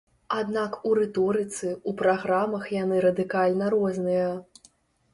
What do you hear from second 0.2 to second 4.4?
Аднак у рыторыцы, у праграмах яны радыкальна розныя.